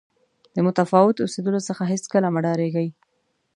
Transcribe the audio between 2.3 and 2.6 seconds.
مه